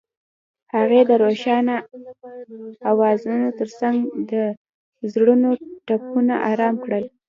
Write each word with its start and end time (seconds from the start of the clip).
هغې 0.73 1.01
د 1.09 1.11
روښانه 1.23 1.75
اوازونو 2.91 3.47
ترڅنګ 3.59 3.99
د 4.29 4.31
زړونو 5.13 5.49
ټپونه 5.87 6.35
آرام 6.51 6.75
کړل. 6.83 7.03